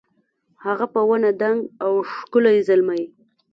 [0.65, 3.03] هغه په ونه دنګ او ښکلی زلمی